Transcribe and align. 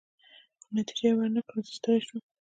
خو 0.61 0.67
نتیجه 0.77 1.03
يې 1.07 1.11
ورنه 1.15 1.41
کړل، 1.47 1.61
زه 1.67 1.71
ستړی 1.77 1.99
شوم. 2.05 2.19